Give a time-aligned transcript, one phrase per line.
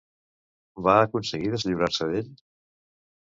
[0.87, 2.31] Va aconseguir deslliurar-se d'ell?